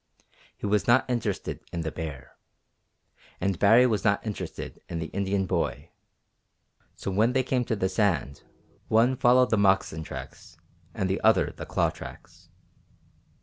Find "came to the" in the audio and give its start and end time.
7.43-7.87